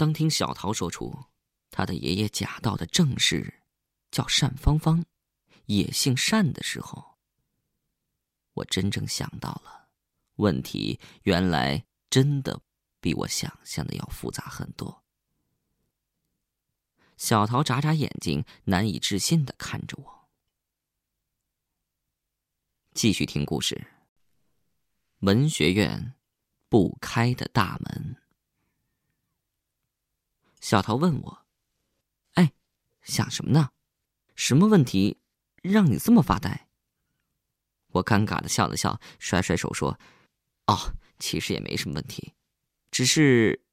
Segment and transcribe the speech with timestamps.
[0.00, 1.14] 当听小桃说出
[1.70, 3.60] 他的爷爷贾道的正室
[4.10, 5.04] 叫单芳芳，
[5.66, 7.18] 也姓单的时候，
[8.54, 9.90] 我真正想到了，
[10.36, 12.62] 问题原来真的
[12.98, 15.04] 比我想象的要复杂很多。
[17.18, 20.30] 小桃眨眨眼睛，难以置信的看着我。
[22.94, 23.86] 继续听故事。
[25.18, 26.14] 文学院
[26.70, 28.16] 不开的大门。
[30.60, 31.46] 小桃问我
[32.34, 32.52] ：“哎，
[33.02, 33.70] 想什么呢？
[34.34, 35.18] 什么问题
[35.62, 36.68] 让你这么发呆？”
[37.92, 39.98] 我尴尬的笑了笑，甩甩手说
[40.66, 42.34] ：“哦，其实也没什么问题，
[42.90, 43.64] 只是……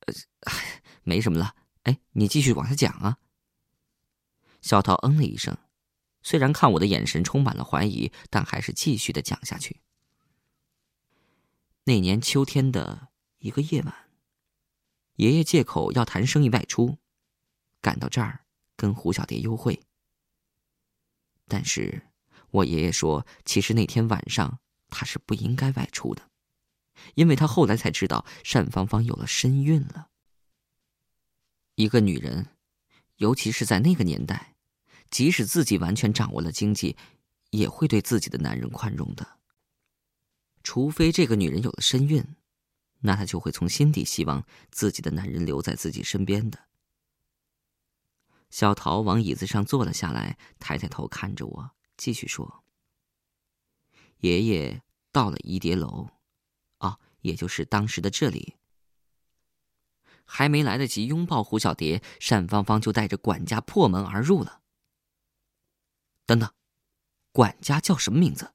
[0.00, 0.14] 呃，
[1.02, 1.54] 没什么了。
[1.84, 3.18] 哎，你继续往下讲啊。”
[4.60, 5.56] 小桃嗯了一声。
[6.22, 9.80] 虽然看我的眼神充满了怀疑，但还是继续的讲下去。
[11.84, 13.08] 那年秋天的
[13.40, 14.03] 一个夜晚，
[15.16, 16.98] 爷爷借口要谈生意外出，
[17.80, 18.44] 赶到这儿
[18.76, 19.80] 跟胡小蝶幽会。
[21.46, 22.08] 但是，
[22.50, 26.30] 我爷爷说，其实那天晚上他是不应该外出的，
[27.14, 30.08] 因为他后来才知道单芳芳有了身孕了。
[31.74, 32.48] 一个女人，
[33.16, 34.52] 尤其是在那个年代。
[35.10, 36.96] 即使自己完全掌握了经济，
[37.50, 39.38] 也会对自己的男人宽容的。
[40.64, 42.24] 除非这个女人有了身孕，
[43.04, 46.58] 那她就会从心底希望自己的男人留在自己身边的。
[48.48, 52.64] 小桃往椅子上坐了下来，抬抬头看着我，继续说
[54.20, 54.82] ：“爷爷
[55.12, 56.08] 到了怡蝶楼，
[56.78, 58.54] 哦，也就是当时的这里，
[60.24, 64.62] 还没来得及拥抱胡小蝶，单芳芳就带着管家破门而入了。”
[66.24, 66.50] 等等，
[67.32, 68.54] 管家叫什么名字？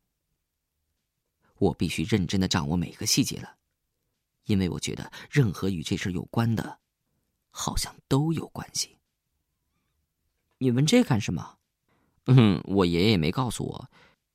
[1.57, 3.57] 我必须认真的掌握每个细节了，
[4.49, 6.79] 因为我觉得任何与这事有关的，
[7.51, 8.97] 好像都有关系。
[10.57, 11.59] 你问这干什么？
[12.25, 13.91] 嗯，我爷爷没告诉我，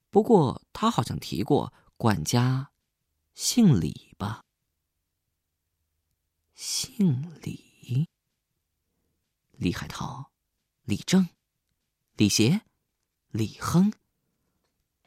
[0.09, 2.71] 不过他好像提过，管家
[3.33, 4.45] 姓李吧？
[6.53, 8.07] 姓李？
[9.51, 10.31] 李海涛、
[10.85, 11.27] 李正、
[12.15, 12.61] 李邪。
[13.31, 13.91] 李亨，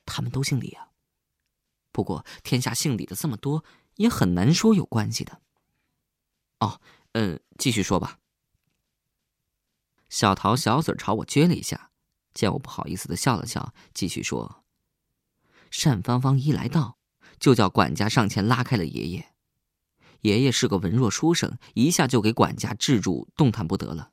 [0.05, 0.91] 他们都姓李啊。
[1.93, 3.65] 不过天下姓李的这么多，
[3.99, 5.43] 也很难说有关系的。
[6.61, 6.81] 哦，
[7.13, 8.19] 嗯，继续说吧。
[10.09, 11.91] 小桃小嘴朝我撅了一下，
[12.33, 14.65] 见我不好意思的笑了笑，继续说
[15.71, 16.99] ：“单芳芳一来到，
[17.39, 19.35] 就叫管家上前拉开了爷爷。
[20.23, 24.13] 爷爷是个文弱书生，一下就给管家制住，动弹不得了。”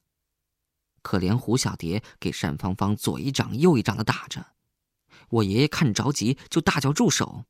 [1.02, 4.54] 可怜胡小蝶给单芳芳左一掌右一掌的打着，
[5.30, 7.46] 我爷爷看着急，就大叫住手。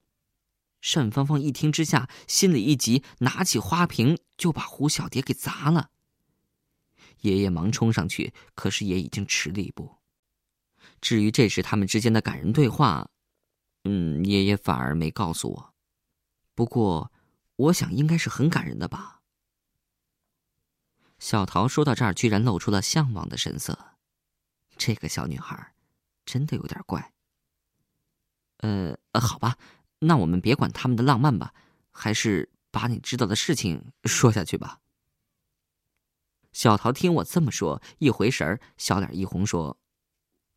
[0.94, 5.90] 单芳芳一听之下，心里一急，拿起花瓶就把胡小蝶给砸了。
[7.22, 9.98] 爷爷忙冲上去，可是也已经迟了一步。
[11.02, 13.10] 至于这时他们之间的感人对话，
[13.84, 15.74] 嗯，爷爷反而没告诉我。
[16.54, 17.12] 不过，
[17.56, 19.22] 我想应该是很感人的吧。
[21.18, 23.98] 小桃说到这儿，居然露出了向往的神色。
[24.78, 25.74] 这个小女孩，
[26.26, 27.14] 真的有点怪。
[28.58, 29.58] 呃，好吧，
[30.00, 31.54] 那我们别管他们的浪漫吧，
[31.92, 34.80] 还是把你知道的事情 说下去吧。
[36.52, 39.78] 小桃听我这么说，一回神儿，小脸一红，说：“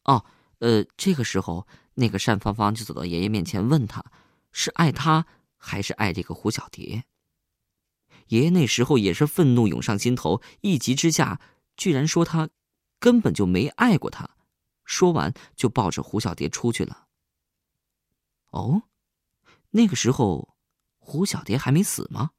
[0.05, 0.25] 哦，
[0.59, 4.05] 呃，这个时候，那个单芳芳就走到爷爷面前，问他，
[4.53, 5.27] 是爱他
[5.57, 7.05] 还是爱这个胡小蝶。”
[8.29, 11.41] 爷爷那时候也是愤怒涌上心头，一急之下，
[11.77, 12.49] 居然说他
[13.01, 14.29] 根本就没爱过他。
[14.85, 17.07] 说完，就抱着胡小蝶出去了。
[18.51, 18.83] 哦，
[19.71, 20.57] 那个时候，
[20.99, 22.31] 胡小蝶还没死吗？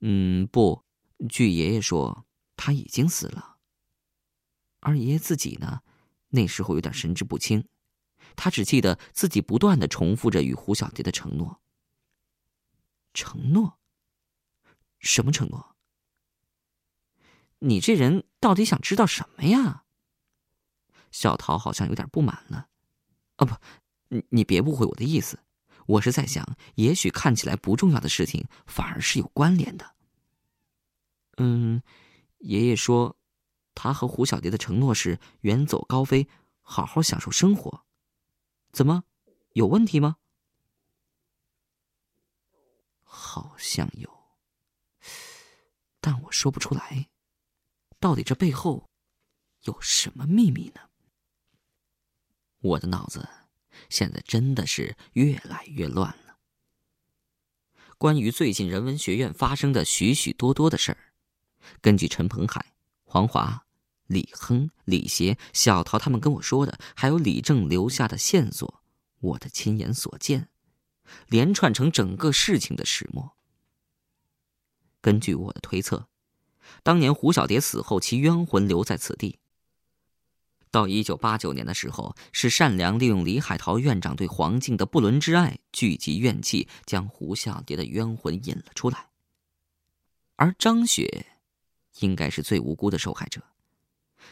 [0.00, 0.84] 嗯，不，
[1.28, 3.56] 据爷爷说，他已经死了。
[4.80, 5.82] 而爷爷自己呢，
[6.28, 7.66] 那时候有点神志不清，
[8.36, 11.60] 他只记得自己不断的重复着与胡小蝶的承诺。
[13.14, 13.78] 承诺。
[14.98, 15.76] 什么承诺？
[17.60, 19.84] 你这人到底想知道什么呀？
[21.10, 22.68] 小桃好像有点不满了。
[23.36, 23.56] 啊，不，
[24.08, 25.38] 你你别误会我的意思，
[25.86, 29.94] 我是在想，也许看起来不重要的事情，反而是有关联的。
[31.38, 31.82] 嗯，
[32.38, 33.16] 爷爷说，
[33.74, 36.28] 他和胡小蝶的承诺是远走高飞，
[36.60, 37.84] 好好享受生活。
[38.72, 39.04] 怎么，
[39.52, 40.16] 有问题吗？
[43.02, 44.14] 好像有。
[46.00, 47.08] 但我说不出来，
[47.98, 48.88] 到底这背后
[49.62, 50.80] 有什么秘密呢？
[52.60, 53.28] 我的脑子
[53.88, 56.38] 现在真的是越来越乱了。
[57.98, 60.98] 关于最近人文学院发生的许许多多的事儿，
[61.80, 62.74] 根据陈鹏海、
[63.04, 63.64] 黄华、
[64.06, 68.82] 李亨、李协、小桃他们跟我说的，还有李正留下的线索，
[69.20, 70.50] 我的亲眼所见，
[71.28, 73.36] 连串成整个事情的始末。
[75.00, 76.08] 根据我的推测，
[76.82, 79.38] 当年胡小蝶死后，其冤魂留在此地。
[80.70, 89.08] 到一九八九年的时候，是善良利用李海涛院长对黄静的不伦之爱，聚集怨气，将胡小蝶的冤魂引了出来。
[90.34, 91.26] 而张雪，
[92.00, 93.42] 应该是最无辜的受害者，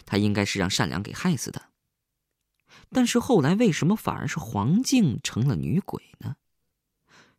[0.04, 1.70] 她应该是让善良给害死的。
[2.90, 6.36] 但是后来为什么反而是黄静成了女鬼呢？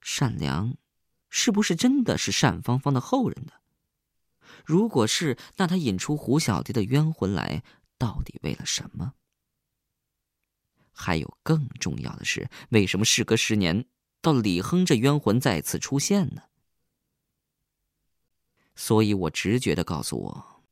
[0.01, 0.75] 善良，
[1.29, 3.53] 是不是真的是单芳芳的后人呢？
[4.65, 7.61] 如果是，那他引出胡小蝶的冤魂来。
[7.97, 9.13] 到底为了什么？
[10.91, 13.85] 还有更重要的是，为什么事隔十年，
[14.21, 16.43] 到李亨这冤魂再次出现呢？
[18.75, 20.63] 所以我直觉的告诉我，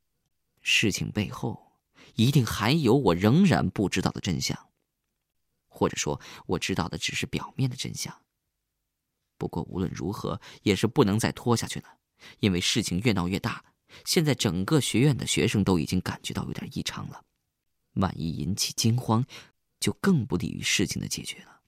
[0.60, 1.72] 事情背后
[2.14, 4.70] 一定还有我仍然不知道的真相，
[5.68, 8.22] 或者说，我知道的只是表面的真相。
[9.36, 11.98] 不过无论如何，也是不能再拖下去了，
[12.40, 13.64] 因为事情越闹越大。
[14.04, 17.24] 现在整个学院的学生都已经感觉到有点异常了，
[17.94, 19.24] 万一引起惊慌，
[19.80, 21.60] 就更不利于事情的解决了。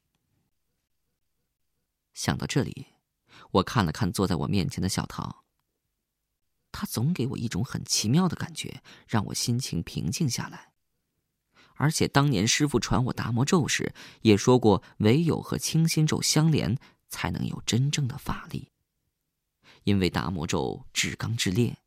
[2.14, 2.86] 想到这里，
[3.50, 5.44] 我看了看坐在我面前的小桃。
[6.72, 10.72] 他总给我一种很奇妙的感觉，让我心情平静下来。
[11.76, 16.78] 而且当年师傅传我达摩咒时，也说过，唯有和清心咒相连，
[17.08, 18.70] 才能有真正的法力。
[19.84, 21.78] 因为达摩咒至刚至烈。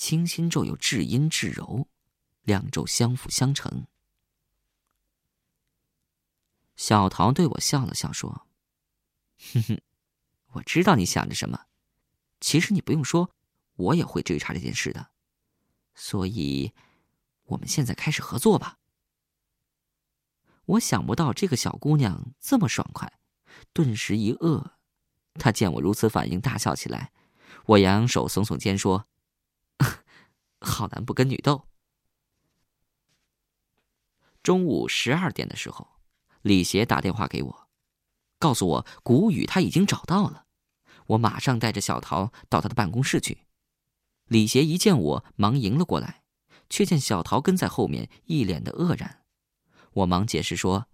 [0.00, 1.86] 清心咒有至阴至柔，
[2.40, 3.86] 两咒相辅相成。
[6.74, 8.46] 小桃对我笑了笑，说
[9.52, 9.82] ：“哼哼，
[10.52, 11.66] 我知道你想着什么。
[12.40, 13.30] 其实你不用说，
[13.74, 15.10] 我也会追查这件事的。
[15.94, 16.72] 所以，
[17.44, 18.78] 我们现在开始合作吧。”
[20.64, 23.20] 我想不到这个小姑娘这么爽快，
[23.74, 24.70] 顿时一愕。
[25.34, 27.12] 她见我如此反应，大笑起来。
[27.66, 29.06] 我扬扬手，耸耸肩，说。
[30.60, 31.66] 好男不跟女斗。
[34.42, 35.88] 中午十二点的时候，
[36.42, 37.68] 李邪打电话给我，
[38.38, 40.46] 告诉我谷雨他已经找到了。
[41.08, 43.46] 我马上带着小桃到他的办公室去。
[44.26, 46.22] 李邪一见我，忙迎了过来，
[46.70, 49.24] 却见小桃跟在后面，一脸的愕然。
[49.92, 50.86] 我忙解释说，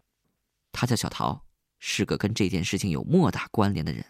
[0.72, 1.46] 他叫小桃，
[1.78, 4.04] 是个跟这件事情有莫大关联的人。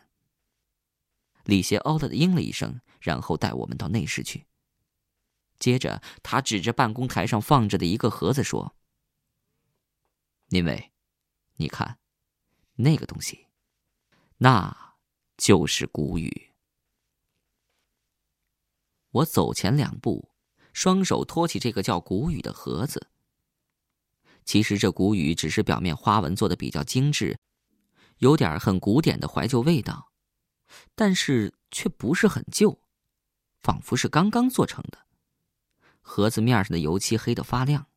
[1.45, 4.46] 李邪哦的应了一声，然后带我们到内室去。
[5.59, 8.77] 接着，他指着办公台上放着的一个盒子说
[10.51, 10.93] ：“因为，
[11.57, 11.99] 你看，
[12.77, 13.47] 那个东西，
[14.39, 14.97] 那
[15.37, 16.53] 就是古语。”
[19.11, 20.31] 我走前两步，
[20.75, 23.09] 双手托起这个叫古语的盒子。
[24.45, 27.39] 其实这古语只是表面花纹做的比较精致，
[28.19, 30.13] 有点很古典的怀旧味道，
[30.95, 32.83] 但是却不是很旧，
[33.63, 35.06] 仿佛是刚刚做成的。
[36.09, 37.89] 盒子面上的油漆黑得发亮，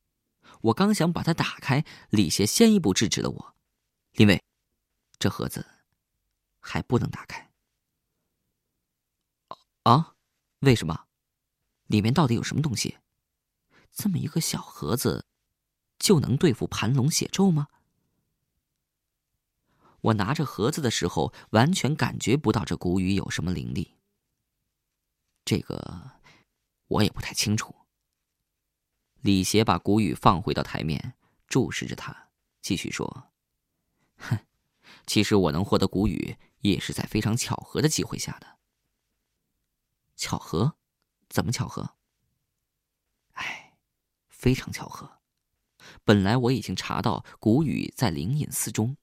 [0.62, 3.56] 我刚想把它打开，李邪先一步制止了我
[4.14, 4.44] ：“林伟，
[5.20, 5.66] 这盒子
[6.60, 7.52] 还不能打开。
[9.86, 10.16] ”“啊？
[10.62, 11.06] 为什么？
[11.86, 12.98] 里面到底有什么东西？
[13.92, 15.28] 这么一个小盒子，
[16.00, 17.68] 就能对付盘龙血咒吗？”
[20.02, 24.00] 我拿着盒子的时候，完全感觉不到这古语有什么灵力。
[25.46, 26.20] 这个，
[26.88, 27.76] 我也不太清楚。
[29.22, 31.16] 李邪把谷雨放回到台面，
[31.48, 32.30] 注视着他，
[32.62, 33.32] 继续说
[34.18, 34.40] ：“哼，
[35.06, 38.60] 其实我能获得谷雨，也是在非常巧合的机会下的。
[40.16, 40.78] 巧合？
[41.28, 41.96] 怎么巧合？
[43.34, 43.78] 哎，
[44.30, 45.20] 非常巧合。
[46.06, 48.96] 本来我已经查到谷雨在灵隐寺中，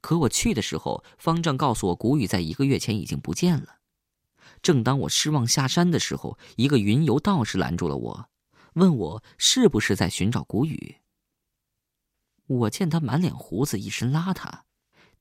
[0.00, 3.80] 可我去的时候，方丈告诉我谷雨在一个月前已经不见了。
[4.62, 8.30] 正当我失望下山的时候，一个云游道士拦住了我。”
[8.76, 11.00] 问我是不是在寻找谷雨？
[12.46, 14.64] 我见他满脸胡子，一身邋遢，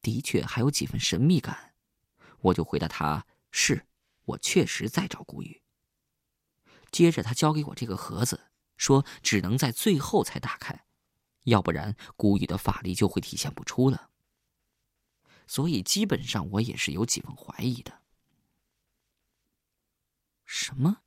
[0.02, 1.74] 的确还有几分神秘感，
[2.42, 3.88] 我就回答他：“是
[4.26, 5.62] 我确实在找谷雨。”
[6.92, 10.86] 接着他交给我这个盒子，说只能在最后才打开，
[11.44, 14.10] 要不然谷雨的法力就会体现不出了。
[15.48, 18.02] 所以基本上我也是有几分怀疑的。
[20.44, 21.04] 什么？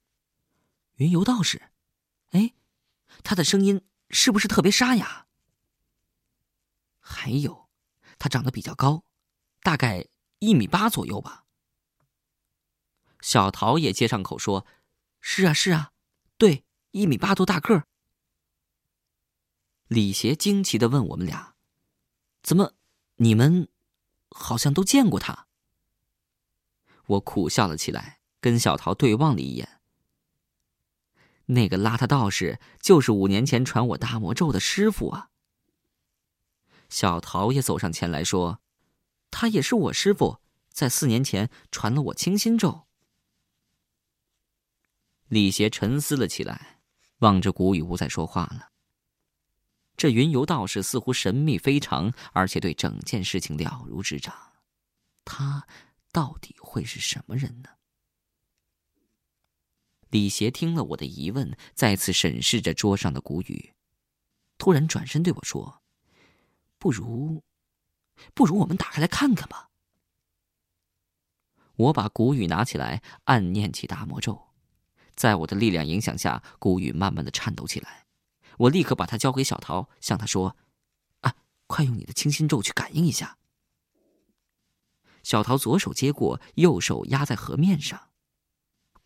[0.94, 1.70] 云游道士？
[2.30, 2.54] 哎，
[3.22, 5.26] 他的声音是不是特别沙哑？
[7.00, 7.68] 还有，
[8.18, 9.04] 他长得比较高，
[9.62, 10.06] 大概
[10.40, 11.46] 一米八左右吧。
[13.20, 14.66] 小桃也接上口说
[15.20, 15.92] ：“是啊，是啊，
[16.36, 17.86] 对一米八多大个儿。
[19.88, 21.54] 李邪惊奇的问我们俩
[22.42, 22.74] ：“怎么，
[23.16, 23.68] 你们
[24.30, 25.48] 好像都见过他？”
[27.06, 29.77] 我苦笑了起来，跟小桃对望了一眼。
[31.48, 35.30] 那个邋遢道士就是五年前传我大魔咒的师傅啊。
[36.88, 38.60] 小桃也走上前来说
[39.30, 40.40] ：“他也是我师傅，
[40.70, 42.86] 在四年前传了我清心咒。”
[45.28, 46.80] 李邪沉思了起来，
[47.18, 48.70] 望着古雨不再说话了。
[49.96, 54.34] 这云游道士似乎神秘非常，而且对整件事情了如指掌。
[55.24, 55.66] 他
[56.12, 57.68] 到底会是什么人呢？
[60.10, 63.74] 李邪听了我的疑问，再次审视着桌上的古语，
[64.56, 65.82] 突然转身对我说
[66.78, 67.42] ：“不如，
[68.32, 69.68] 不如我们打开来看看吧。”
[71.76, 74.48] 我把古语拿起来，暗念起大魔咒，
[75.14, 78.06] 在我的力量影响下，古语慢慢的颤抖起来。
[78.56, 80.56] 我立刻把它交给小桃，向他说
[81.20, 81.36] ：“啊，
[81.66, 83.36] 快用你的清心咒去感应一下。”
[85.22, 88.07] 小桃左手接过，右手压在河面上。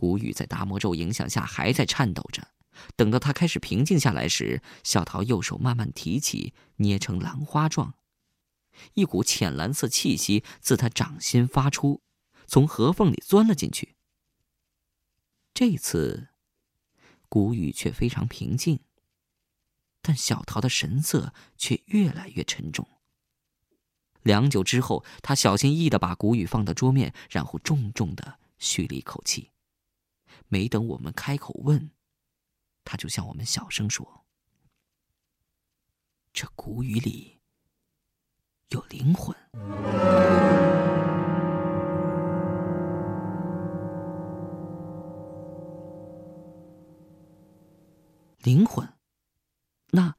[0.03, 2.49] 古雨在大魔咒影响下还在颤抖着。
[2.97, 7.95] 等到他开始平静下来时，小桃右手慢慢提起，捏成兰花状，
[8.95, 12.03] 一股浅蓝色气息自他掌心发出，
[12.49, 13.95] 从合缝里钻了进去。
[15.55, 16.31] 这次，
[17.29, 18.81] 古雨却非常平静。
[20.01, 22.89] 但小桃的神色却越来越沉重。
[24.23, 29.51] 良久之后，他小心翼翼的把谷雨放到桌面，然后重重的吁了一口气。
[30.53, 31.93] 没等我们开口问，
[32.85, 34.27] 他就向我们小声说
[36.31, 37.41] ：“这古语里
[38.69, 39.35] 有灵魂。”
[48.41, 48.87] 灵魂。
[49.93, 50.15] 那，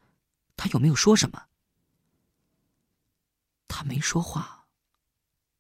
[0.58, 1.50] 他有没有说什么？
[3.68, 4.68] 他没说话，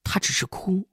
[0.04, 0.90] 他只是哭，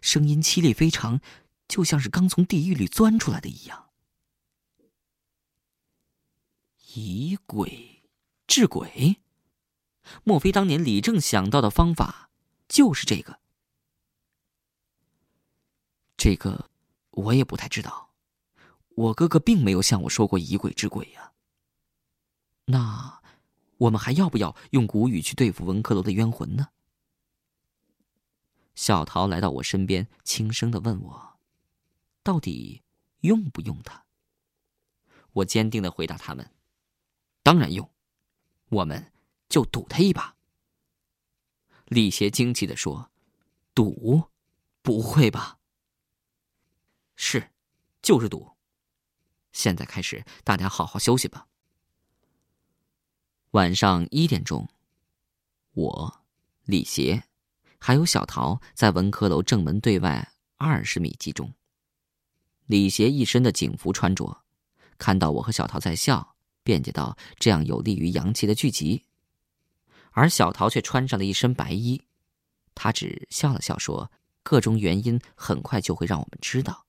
[0.00, 1.20] 声音凄厉非常，
[1.68, 3.90] 就像是刚从地狱里钻出来的一样。
[6.94, 8.02] 以鬼
[8.46, 9.22] 治鬼，
[10.24, 12.30] 莫非当年李正想到的方法
[12.68, 13.40] 就是这个？
[16.16, 16.68] 这个
[17.10, 18.10] 我也不太知道，
[18.90, 21.32] 我哥哥并没有向我说过以鬼治鬼呀。
[22.66, 23.22] 那，
[23.78, 26.68] 我们还要不要用古语去对付文科楼的冤魂呢？
[28.74, 31.31] 小桃来到我身边，轻声的问我
[32.22, 32.82] ：“到底
[33.20, 34.04] 用不用它？”
[35.32, 36.54] 我坚定的回答他们
[37.42, 37.90] ：“当然用，
[38.68, 39.12] 我们
[39.48, 40.36] 就赌他一把。”
[41.86, 43.10] 李邪惊奇的说
[43.74, 44.30] ：“赌？
[44.82, 45.58] 不会吧
[47.16, 47.50] ？”“是，
[48.02, 48.56] 就是赌。
[49.52, 51.48] 现在开始，大家好好休息吧。”
[53.52, 54.68] 晚上一点钟，
[55.72, 56.24] 我、
[56.64, 57.24] 李邪，
[57.78, 61.54] 还有小桃在文科楼正门对外二十米集中。
[62.66, 64.42] 李邪一身的警服穿着，
[64.98, 69.04] 看到我和小桃在笑，辩解道：“这样有利于阳气的聚集。”
[70.12, 72.02] 而小桃却穿上了一身白衣，
[72.74, 76.86] 他只笑了笑说：“各种原因很快就会让我们知道。”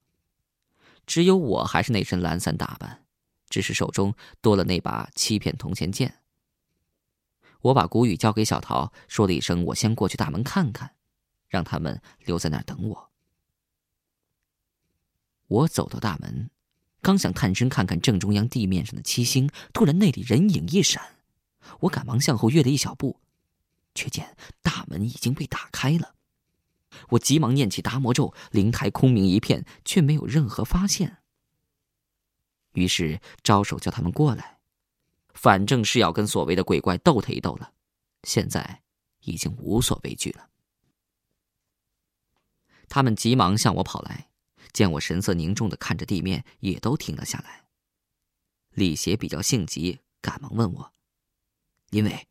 [1.08, 3.06] 只有我还是那身懒散打扮，
[3.50, 6.20] 只是手中多了那把七片铜钱剑。
[7.62, 10.96] 我把谷雨交给小桃，说了一声：“我先过去大门看看，
[11.48, 13.12] 让他们留在那儿等我。”
[15.53, 16.50] 我走到大门，
[17.01, 21.17] 刚想探身看看正中央地面上的七星，突然那里人影一闪，
[21.81, 23.19] 我赶忙向后跃了一小步，
[23.93, 26.15] 却见大门已经被打开了。
[27.10, 31.17] 我急忙念起达摩咒，灵台空明一片，却没有任何发现。
[32.74, 34.57] 于是招手叫他们过来。
[35.36, 37.74] 反正是要跟所谓的鬼怪斗他一斗了，
[38.24, 38.81] 现在
[39.22, 40.50] 已经无所畏惧了。
[42.88, 44.29] 他们急忙向我跑来，
[44.74, 47.68] 见我神色凝重的看着地面，也都停了下来。
[48.72, 50.94] 李邪比较性急，赶忙问我
[51.92, 52.27] ：“林伟，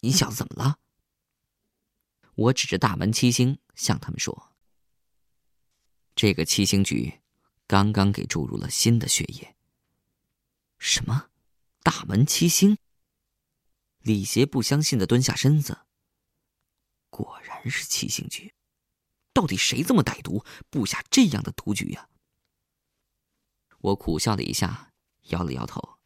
[0.00, 0.80] 你小子怎么了？”
[2.34, 4.56] 我指着大门七星，向他们说
[6.16, 7.20] ：“这个七星局
[7.68, 9.54] 刚刚给注入了新的血液。”
[10.78, 11.30] 什么？
[11.84, 12.76] 大门七星。
[14.00, 15.86] 李邪不相信的蹲下身子。
[17.08, 18.52] 果然是七星局，
[19.34, 22.08] 到底谁这么歹毒，布下这样的毒局呀？
[23.80, 24.92] 我苦笑了一下，
[25.24, 25.98] 摇了摇头。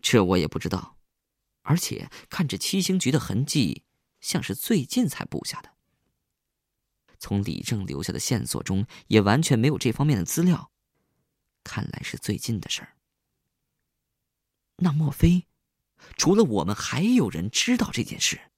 [0.00, 0.98] 这我也不知道，
[1.62, 3.84] 而且看这七星局的痕迹，
[4.20, 5.74] 像是最近才布下的。
[7.18, 10.70] 从李正留下的线索中，也完全没有这方面的资料，
[11.64, 12.96] 看来是最近的事儿。
[14.76, 15.46] 那莫非，
[16.16, 18.49] 除了我们，还有人知道这件事？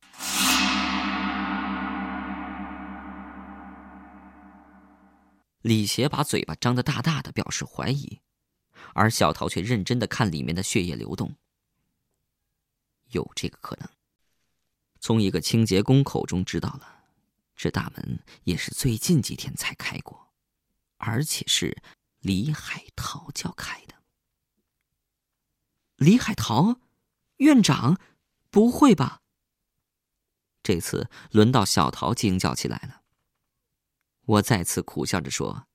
[5.62, 8.20] 李邪把嘴巴张得大大的，表示怀疑，
[8.94, 11.36] 而小桃却认真的看里面的血液流动。
[13.10, 13.88] 有这个可能。
[15.00, 17.04] 从一个清洁工口中知道了，
[17.56, 20.32] 这大门也是最近几天才开过，
[20.96, 21.82] 而且是
[22.20, 23.94] 李海涛叫开的。
[25.96, 26.80] 李海涛，
[27.38, 28.00] 院长，
[28.50, 29.22] 不会吧？
[30.62, 33.01] 这次轮到小桃惊叫起来了。
[34.24, 35.66] 我再次苦笑着说：“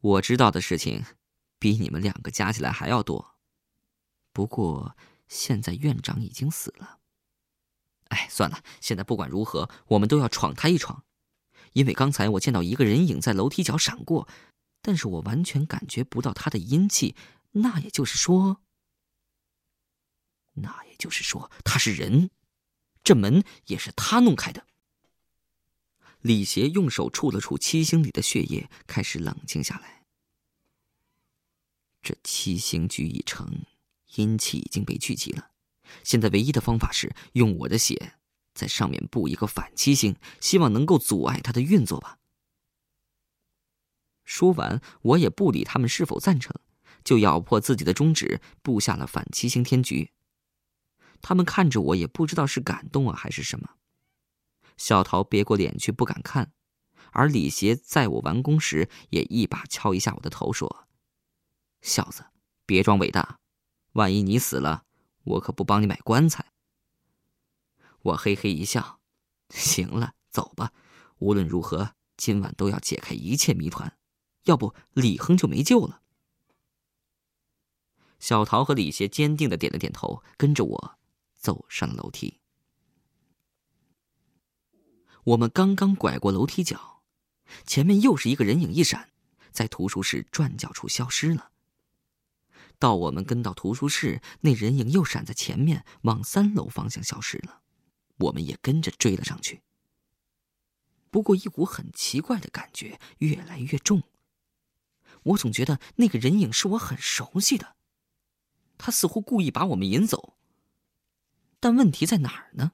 [0.00, 1.04] 我知道的事情，
[1.58, 3.36] 比你们两个加起来还要多。
[4.32, 7.00] 不过现在院长已经死了。
[8.10, 11.04] 哎，算了，现在不管如何，我们都要闯他一闯。
[11.72, 14.28] 因为刚才我见到一个人影在楼梯角闪过，
[14.80, 17.16] 但是我完全感觉不到他的阴气。
[17.52, 18.62] 那也就是说，
[20.52, 22.30] 那也就是说他是人，
[23.02, 24.66] 这门也是他弄开的。”
[26.22, 30.04] 李邪用手触了触七星里的血液，开始冷静下来。
[32.02, 33.64] 这七星局已成，
[34.16, 35.50] 阴气已经被聚集了。
[36.04, 38.14] 现在唯一的方法是用我的血
[38.54, 42.18] 在上面布一个反七星，希望能够阻碍它的运作吧。
[44.24, 46.54] 说完，我也不理他们是否赞成，
[47.02, 50.12] 就咬破自己的中指，布下了反七星天局。
[51.20, 53.70] 他们看着我，也不知道是感动啊，还是什么。
[54.80, 56.54] 小桃别过脸去，不敢看，
[57.12, 60.88] 而李邪在我完工时，也一把敲一下我的头，说
[61.82, 62.24] ：“小子，
[62.64, 63.40] 别装伟大，
[63.92, 64.86] 万一你死了，
[65.24, 66.54] 我可不帮你买棺材。”
[68.00, 69.00] 我嘿嘿一笑
[69.52, 70.72] ：“行了，走吧。
[71.18, 73.98] 无论如何，今晚都要解开一切谜团，
[74.44, 76.00] 要不李亨就没救了。”
[78.18, 80.98] 小桃和李邪坚定的点了点头，跟着我
[81.36, 82.39] 走上了楼梯。
[85.24, 87.02] 我们刚刚拐过楼梯角，
[87.66, 89.10] 前面又是一个人影一闪，
[89.50, 91.50] 在图书室转角处消失了。
[92.78, 97.60] 到我们跟到图书室，那人影又闪在前面，往三楼方向消失了。
[98.16, 99.62] 我们也跟着追了上去。
[101.10, 104.02] 不过，一股很奇怪的感觉越来越重。
[105.24, 107.76] 我总觉得那个人影是我很熟悉的，
[108.78, 110.36] 他似乎故意把我们引走。
[111.58, 112.72] 但问题在哪儿呢？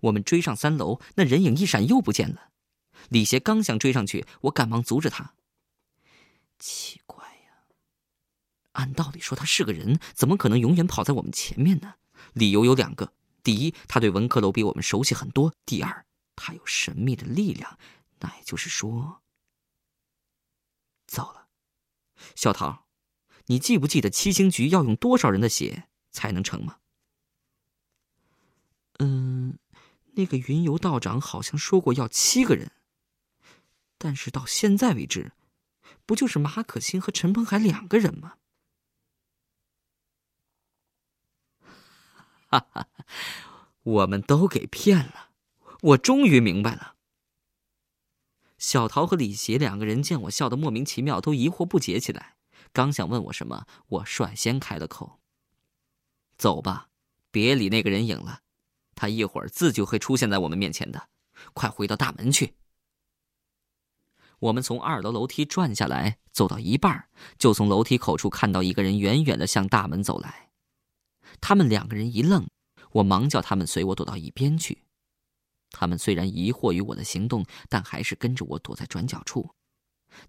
[0.00, 2.50] 我们追上三楼，那人影一闪又不见了。
[3.08, 5.34] 李邪刚想追上去，我赶忙阻止他。
[6.58, 7.64] 奇怪呀，
[8.72, 11.94] 按道理说他是个人，怎么可能永远跑在我们前面呢？
[12.32, 17.78] 理由有两个：第一，他对文科楼比我们熟悉很多；第二，他有神秘的力量。
[18.20, 19.22] 那也就是说，
[21.06, 21.46] 糟了，
[22.34, 22.86] 小桃，
[23.46, 26.78] 你记不记得七星局要用多少人的血才能成吗？
[28.98, 29.58] 嗯。
[30.18, 32.72] 那个云游道长好像说过要七个人，
[33.96, 35.30] 但是到现在为止，
[36.04, 38.34] 不就是马可欣和陈鹏海两个人吗？
[42.50, 42.88] 哈哈，
[43.84, 45.30] 我们都给骗了，
[45.82, 46.96] 我终于明白了。
[48.58, 52.34] 小桃和李邪两个人见我笑得莫名其妙，都疑惑不解起来。
[52.72, 55.20] 刚想问我什么，我率先开了口
[56.36, 56.88] ：“走吧，
[57.30, 58.42] 别理那个人影了。”
[58.98, 61.08] 他一会儿自就会出现在我们面前的，
[61.54, 62.56] 快回到大门去。
[64.40, 67.08] 我们从二楼楼梯转下来，走到一半，
[67.38, 70.50] 就从楼梯口处看到一个人远远的向大门走来。
[71.40, 72.48] 他们两个人一愣，
[72.90, 74.82] 我忙叫他们随我躲到一边去。
[75.70, 79.54] 他们虽然疑惑于我的行动，但还是跟着我躲在转角处。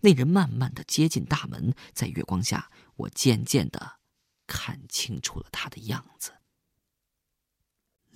[0.02, 4.00] 那人慢慢的接近大门，在月光下，我渐渐的
[4.46, 6.34] 看清楚了他的样子。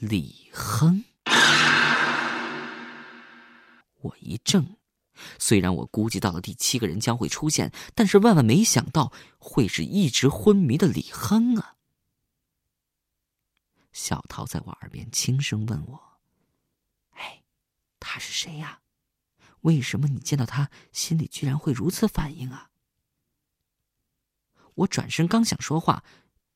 [0.06, 1.06] 李亨，
[4.02, 4.76] 我一怔。
[5.40, 11.78] 虽然我估计到了第七个人将会出现，但是万万没想到会是一直昏迷的李亨啊！
[13.94, 16.20] 小桃在我耳边轻声问我
[17.16, 17.44] ：“哎，
[18.02, 18.82] 他是谁呀？
[19.62, 22.72] 为什么你见到他心里居然会如此反应啊？”
[24.76, 26.04] 我转身刚想说话，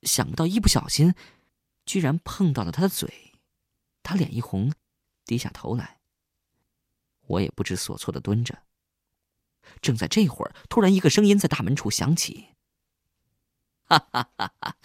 [0.02, 1.16] 想不到一不小心，
[1.86, 3.24] 居然碰到了他的嘴。
[4.08, 4.72] 他脸一红，
[5.26, 6.00] 低下头来。
[7.26, 8.64] 我也不知所措的蹲着。
[9.82, 12.56] 正在这会儿，突然一个声音在大门处响起
[13.84, 14.78] ：“哈哈哈哈！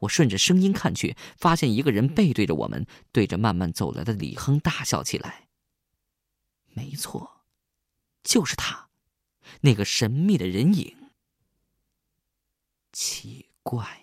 [0.00, 5.48] 我顺着声音看去，发现一个人背对着我们，对着慢慢走来的李亨大笑起来。
[6.70, 7.42] 没错，
[8.24, 8.88] 就是他，
[9.60, 11.10] 那个神秘的人影。
[12.92, 14.01] 奇怪，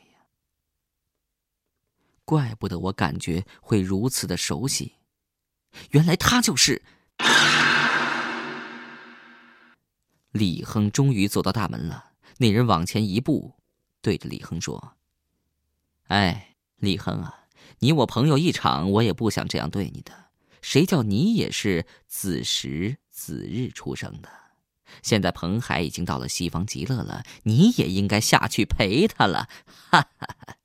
[2.30, 4.94] 怪不得我感觉会如此的熟悉，
[5.90, 6.84] 原来他就是。
[10.30, 13.56] 李亨终于走到大门了，那人往前一步，
[14.00, 14.94] 对着李亨说
[16.06, 17.48] ：“哎，李亨啊，
[17.80, 20.14] 你我朋友一场，我也不想这样对你的。
[20.62, 24.30] 谁叫你也是子时子日出生的？
[25.02, 29.50] 现在彭海已经到了西方极乐了，你也应该下去陪他了。”
[29.90, 30.56] 哈哈哈！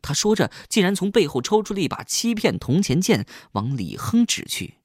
[0.00, 4.78] 他说着，竟然从背后抽出了一把欺骗铜钱剑，往李亨指去。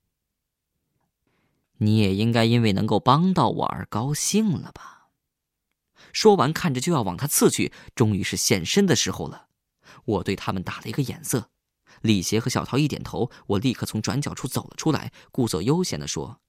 [1.77, 5.09] 你也应该因为能够帮到我而高兴了吧？
[6.11, 9.47] 说完，看着就要往他刺去，终于是现身的时候了。
[10.05, 11.51] 我对他们打了一个眼色，
[12.01, 16.41] 李邪和小桃一点头，我立刻从转角处走了出来，故作悠闲的说：“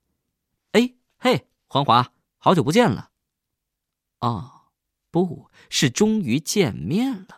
[0.73, 3.11] 哎嘿，黄华，好久不见了。”
[4.21, 4.71] 哦，
[5.11, 7.38] 不是，终于见面了。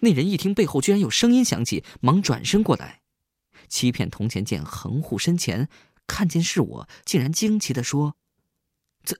[0.00, 3.02] 那人一听背后居然有声音响起，忙转身过来。
[3.68, 5.68] 欺骗铜钱剑横护身前，
[6.06, 8.16] 看见是我，竟然惊奇的说
[9.02, 9.18] ：“怎，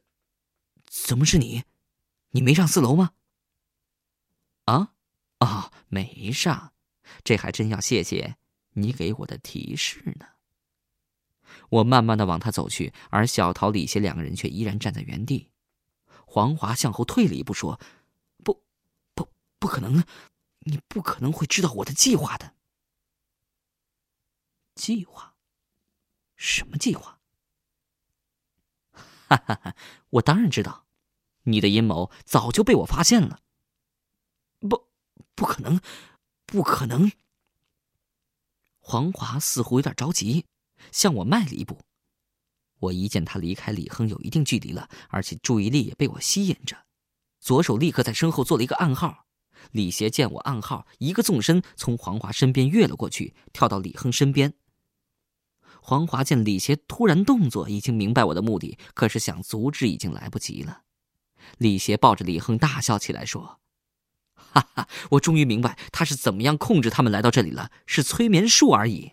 [0.87, 1.65] 怎么是你？
[2.31, 3.13] 你没上四楼吗？”
[4.67, 4.93] 啊，
[5.41, 6.73] 哦，没上，
[7.25, 8.37] 这还真要谢谢
[8.75, 10.27] 你给我的提示呢。
[11.71, 15.51] 我慢慢的往他走去，而小桃、李邪两个人却依然站在原地。
[16.25, 17.81] 黄华向后退了一步，说
[18.45, 18.63] ：“不，
[19.15, 20.05] 不，不可能，
[20.67, 22.55] 你不可能会知道我的计划的。”
[24.77, 25.35] 计划？
[26.37, 27.19] 什么计划？
[28.93, 29.77] 哈哈哈！
[30.11, 30.87] 我当然知道，
[31.45, 33.41] 你的阴谋早就被我发现了。
[34.61, 34.89] 不，
[35.35, 35.81] 不可能，
[36.45, 37.11] 不可能！
[38.79, 40.47] 黄华似乎有点着急，
[40.93, 41.81] 向我迈了一步。
[42.79, 46.87] 我一见他离开李亨有一定距离了，而且注意力也被我吸引着，
[47.41, 49.26] 左手立刻在身后做了一个暗号。
[49.73, 54.55] 李邪见我暗号，一个纵身从黄华身边越了过去，跳到李亨身边。
[55.81, 60.83] 黄华见李邪突然动作，已经明白我的目的，可是想阻止已经来不及了。
[61.59, 63.61] 李邪抱着李亨大笑起来，说
[64.35, 69.13] ：“哈哈，我终于明白他是怎么样控制他们来到这里了，是催眠术而已。”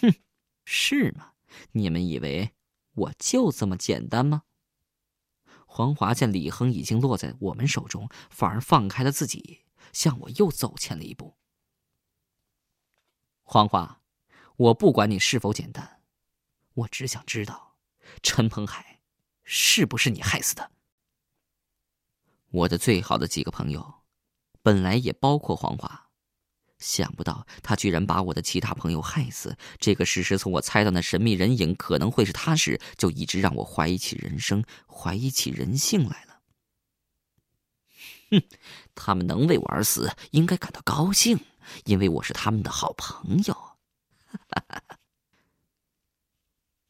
[0.00, 0.14] 哼，
[0.64, 1.32] 是吗？
[1.72, 2.50] 你们以为
[2.94, 4.42] 我就这么简单吗？
[5.76, 11.36] 黄华见李亨已经落在我们手中，反而放开了自己，向我又走前了一步。
[13.42, 14.00] 黄华。
[14.56, 16.00] 我不管你是否简单，
[16.72, 17.76] 我只想知道，
[18.22, 19.02] 陈鹏海
[19.44, 20.70] 是不是你害死的？
[22.48, 23.96] 我的最好的几个朋友，
[24.62, 26.05] 本来也包括黄华，
[26.78, 29.56] 想不到他居然把我的其他朋友害死。
[29.78, 36.40] 这个事实从我猜到那神秘人影可能会是他时，就一直让我怀疑起人生，怀疑起人性来了。
[38.30, 38.42] 哼，
[38.94, 41.38] 他们能为我而死，应该感到高兴，
[41.84, 43.54] 因为我是他们的好朋友。
[43.54, 44.98] 哈哈哈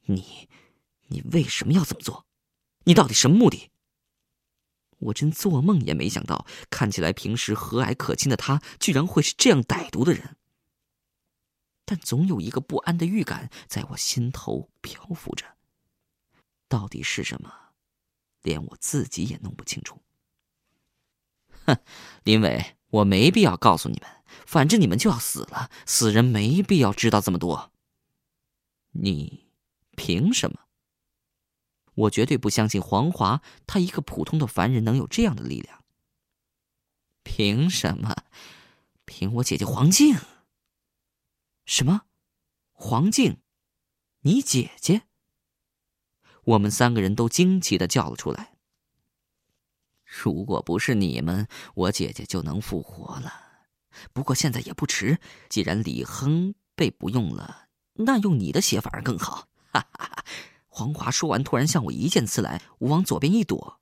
[0.07, 0.49] 你，
[1.07, 2.25] 你为什么要这么做？
[2.85, 3.69] 你到底什么目的？
[4.99, 10.37] 我真做梦也没想到，看起来平时和蔼可亲的他，居然会是这样歹毒的人。
[11.85, 15.45] 但总有一个不安的预感在我心头漂浮着，
[16.67, 17.53] 到底是什么，
[18.41, 20.01] 连我自己也弄不清楚。
[21.65, 21.77] 哼，
[22.23, 24.09] 林伟，我没必要告诉你们。
[24.45, 27.71] 反正你们就要死了，死人没必要知道这么多。
[28.91, 29.47] 你
[29.95, 30.59] 凭什么？
[31.97, 35.83] 我绝对不相信黄华，他一个普通的凡人能有这样的力量。
[37.23, 38.15] 凭什么？
[39.05, 40.15] 凭我姐姐黄静。
[41.65, 42.03] 什么？
[42.71, 43.37] 黄静？
[44.21, 45.03] 你姐姐？
[46.43, 48.53] 我们三个人都惊奇的叫了出来。
[50.05, 53.43] 如果不是你们，我姐姐就能复活了。
[54.13, 59.49] 不过现在也不迟，既然李亨被不用了，那用你的写法更好。
[59.73, 60.25] 哈哈哈！
[60.77, 63.79] 黄华说完，突然向我一剑刺来，我往左边一躲，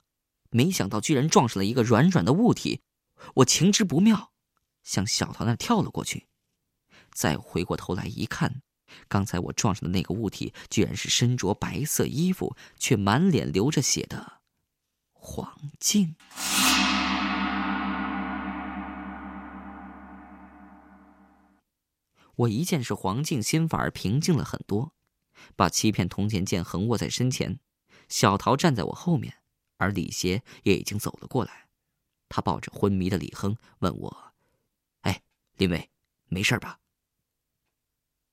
[0.50, 2.84] 没想到居然撞上了一个软软的物体。
[3.34, 4.32] 我情之不妙，
[4.82, 6.28] 向小桃那跳了过去。
[7.12, 8.62] 再回过头来一看，
[9.10, 14.40] 刚才我撞上的那个物体，居然是身着白色衣服却满脸流着血的
[15.12, 16.16] 黄静。
[22.38, 24.94] 我一见是黄静，心反而平静了很多，
[25.56, 27.60] 把七片铜钱剑横握在身前。
[28.08, 29.42] 小桃站在我后面，
[29.78, 31.70] 而李邪也已经走了过来。
[32.30, 34.34] 他抱着昏迷的李亨，问我
[35.02, 35.24] ：“哎，
[35.58, 35.90] 林伟，
[36.28, 36.80] 没事吧？”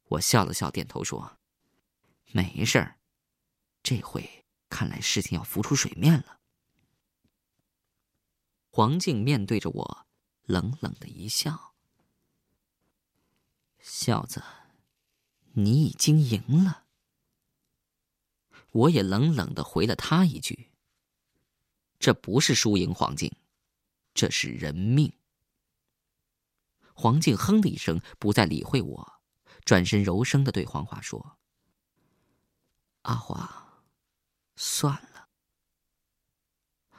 [0.09, 1.38] 我笑了笑，点头说
[2.33, 2.98] ：“没事儿。”
[3.83, 6.40] 这回看来事情要浮出水面了。
[8.68, 10.07] 黄静面对着我，
[10.44, 11.75] 冷冷的一笑
[13.81, 14.42] ：“小子，
[15.53, 16.82] 你已经赢了。”
[18.72, 20.70] 我也冷冷的回了他一句
[22.00, 23.30] ：“这不是输赢，黄静，
[24.12, 25.12] 这是人命。”
[26.94, 29.20] 黄静哼了一声，不再理会我，
[29.64, 31.38] 转身柔声的对黄华说
[33.02, 33.82] ：“阿华，
[34.56, 35.28] 算了。”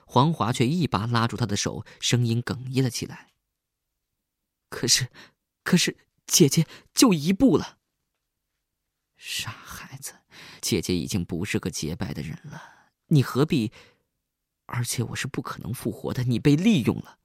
[0.05, 3.33] 黄华却一把拉住他的手，声音哽咽了起来
[4.69, 5.11] ：“可是，
[5.63, 7.79] 可是，姐姐就一步了。”
[9.17, 10.22] 傻孩子。
[10.61, 13.71] 姐姐已经不是个洁白的人了，你何必？
[14.65, 17.19] 而且我是不可能复活的，你被利用了。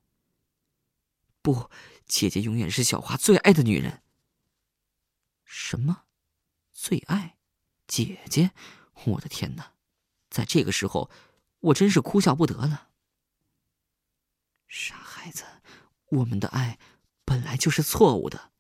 [1.41, 1.71] 不，
[2.05, 4.03] 姐姐永远是小华最爱的女人。
[5.45, 6.03] 什么？
[6.73, 7.37] 最爱？
[7.87, 8.51] 姐姐？
[9.05, 9.73] 我的天哪！
[10.29, 11.11] 在这个时候，
[11.61, 12.89] 我真是哭笑不得了。
[14.67, 15.45] 傻孩子，
[16.11, 16.79] 我们的爱
[17.25, 18.51] 本来就是错误的。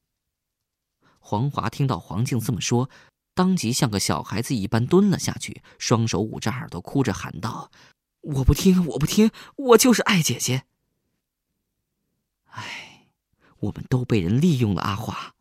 [1.18, 2.88] 黄华听到黄静这么说。
[3.38, 7.70] 当即像个小孩子一般蹲了下去，双手捂着耳朵，哭着喊道
[8.20, 10.64] ：“我不听，我不听，我就是爱姐姐。”
[12.50, 13.06] 哎，
[13.60, 15.36] 我们都被人利用了，阿华，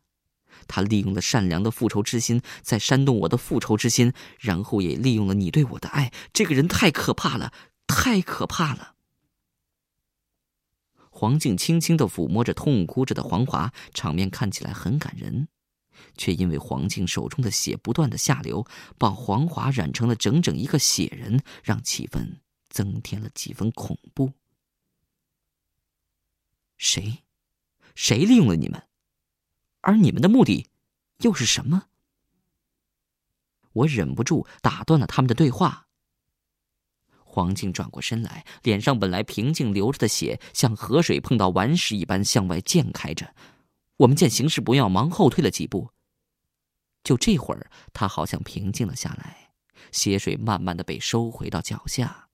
[0.68, 6.12] 他利用了善良的复仇之心，在煽动我的复仇之心，然后也利用了你对我的爱。
[6.32, 7.52] 这个人太可怕了，
[7.88, 8.94] 太可怕了。
[11.10, 15.48] 黄静轻轻的抚摸着痛哭着的黄华，场面看起来很感人。
[16.16, 18.66] 却因为黄静手中的血不断的下流，
[18.98, 24.32] 把黄华染成了整整一个血人，让气氛增添了几分恐怖。
[26.76, 27.24] 谁，
[27.94, 28.82] 谁利用了你们？
[29.80, 30.68] 而你们的目的
[31.18, 31.84] 又是什么？
[33.72, 35.86] 我忍不住打断了他们的对话。
[37.24, 43.34] 黄静转过身来，脸上本来平静流着的血，像河水碰到顽石一般向外溅开着。
[43.98, 45.92] 我们见形势不妙，忙后退了几步。
[47.04, 49.52] 就这会儿，他好像平静了下来，
[49.92, 52.28] 血水慢慢的被收回到脚下。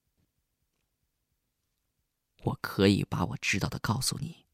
[2.42, 4.44] 我可以把我知道的告诉你。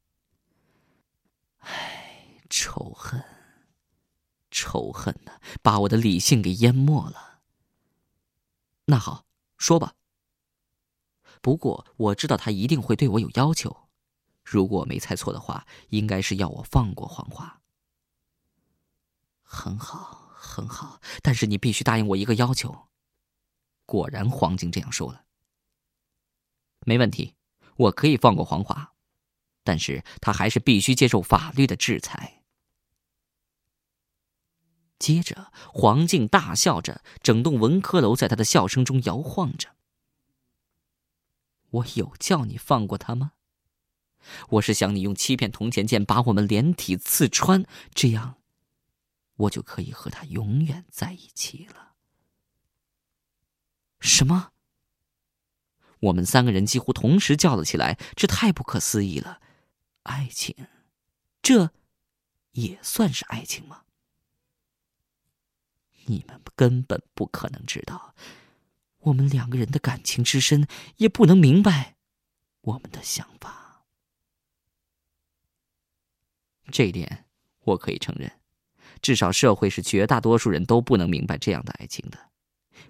[1.58, 3.24] 唉，仇恨，
[4.50, 7.40] 仇恨呢，把我的理性给淹没了。
[8.84, 9.26] 那好，
[9.58, 9.94] 说吧。
[11.40, 13.89] 不过我知道他一定会对我有要求。
[14.50, 17.60] 如果我没猜错的话，应该是要我放过黄华。
[19.42, 22.88] 很好，很好，但是你必须答应我一个要求。
[23.86, 25.24] 果然，黄静这样说了。
[26.80, 27.36] 没问题，
[27.76, 28.92] 我可以放过黄华，
[29.62, 32.42] 但是他还是必须接受法律的制裁。
[34.98, 39.76] 接着，黄静大笑着，整栋文科楼在他的笑声中摇晃着。
[41.70, 43.34] 我有叫你放过他吗？
[44.50, 48.36] 我是想你用欺骗铜钱剑把我们连体刺穿，这样，
[49.36, 51.94] 我就可以和他永远在一起了。
[54.00, 54.52] 什么？
[56.00, 59.40] 我们三个人几乎同时叫了起来，这太不可思议了！
[60.04, 60.66] 爱情，
[61.42, 61.72] 这
[62.52, 63.82] 也算是爱情吗？
[66.06, 68.14] 你们根本不可能知道，
[69.00, 71.96] 我们两个人的感情之深，也不能明白
[72.62, 73.59] 我们的想法。
[76.70, 77.26] 这一点
[77.64, 78.40] 我可以承认，
[79.02, 82.30] 至少社会是绝大多数人都不能明白这样的爱情的。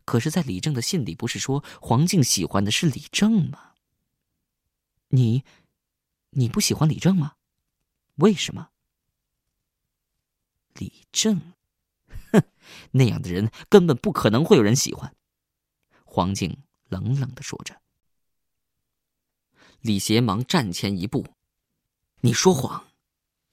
[0.05, 3.73] 可是，在李正的信里，不是说黄静喜欢的是李正吗？
[5.09, 5.45] 你，
[6.31, 7.35] 你不喜欢李正吗？
[8.16, 8.71] 为什么？
[10.75, 11.40] 李正，
[12.33, 12.43] 哼，
[12.93, 15.14] 那样的人根本不可能会有人喜欢。
[16.05, 17.81] 黄静冷冷的说着。
[19.81, 21.27] 李邪忙站前一步
[22.21, 22.87] ：“你说谎。”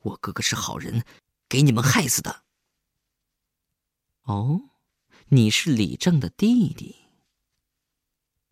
[0.08, 1.04] 我哥哥是好人，
[1.50, 2.44] 给你们害死的。
[4.24, 4.70] 哦，
[5.30, 6.96] 你是李正的弟弟。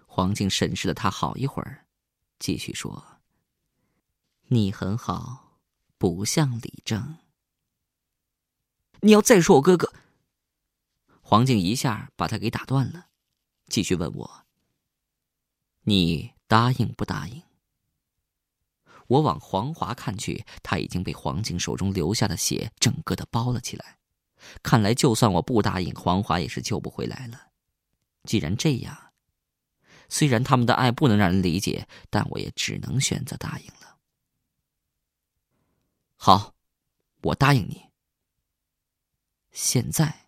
[0.06, 1.88] 黄静审视了他好一会儿，
[2.40, 3.22] 继续说
[4.48, 5.60] ：“你很好，
[5.98, 7.18] 不像李正。
[9.02, 9.94] 你要再说我哥哥……”
[11.22, 13.08] 黄静一下把他给打断了，
[13.68, 14.46] 继续问我
[15.84, 17.42] ：“你答应不答应？”
[19.08, 23.98] 我往黄华看去，他已经被黄静手中流下的血整个的包了起来。
[24.62, 27.48] 看来，就算我不答应，黄华也是救不回来了。
[28.24, 29.12] 既然这样，
[30.10, 33.98] 虽然他们的爱不能让人理解，但我也只能选择答应了。
[36.16, 36.56] 好，
[37.22, 37.86] 我答应你。
[39.52, 40.28] 现在，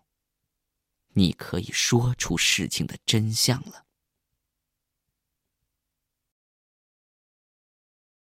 [1.14, 3.84] 你可以说出事情的真相了。